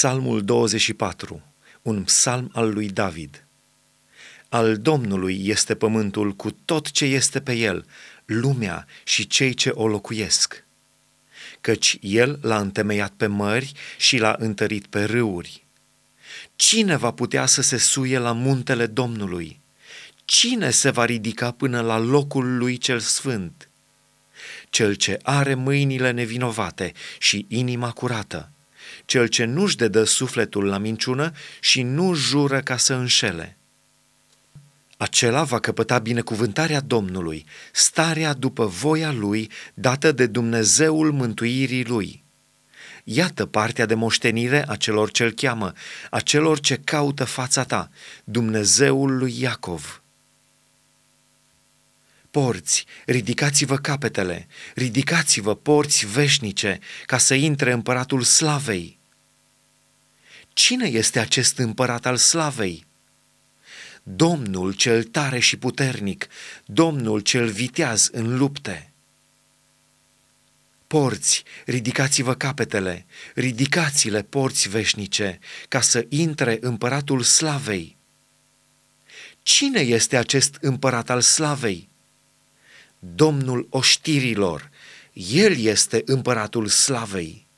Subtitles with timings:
[0.00, 1.42] Psalmul 24,
[1.82, 3.44] un psalm al lui David.
[4.48, 7.86] Al Domnului este pământul cu tot ce este pe el,
[8.24, 10.64] lumea și cei ce o locuiesc.
[11.60, 15.66] Căci el l-a întemeiat pe mări și l-a întărit pe râuri.
[16.56, 19.60] Cine va putea să se suie la muntele Domnului?
[20.24, 23.68] Cine se va ridica până la locul lui cel sfânt?
[24.70, 28.52] Cel ce are mâinile nevinovate și inima curată,
[29.04, 33.54] cel ce nu-și dedă sufletul la minciună și nu jură ca să înșele.
[34.96, 42.24] Acela va căpăta binecuvântarea Domnului, starea după voia lui, dată de Dumnezeul mântuirii lui.
[43.04, 45.72] Iată partea de moștenire a celor ce-l cheamă,
[46.10, 47.90] a celor ce caută fața ta,
[48.24, 50.02] Dumnezeul lui Iacov.
[52.30, 58.98] Porți, ridicați-vă capetele, ridicați-vă porți veșnice, ca să intre împăratul slavei.
[60.52, 62.86] Cine este acest împărat al slavei?
[64.02, 66.26] Domnul cel tare și puternic,
[66.64, 68.92] Domnul cel viteaz în lupte.
[70.86, 75.38] Porți, ridicați-vă capetele, ridicați-le porți veșnice,
[75.68, 77.96] ca să intre împăratul slavei.
[79.42, 81.89] Cine este acest împărat al slavei?
[83.02, 84.70] Domnul oștirilor,
[85.12, 87.48] El este împăratul slavei.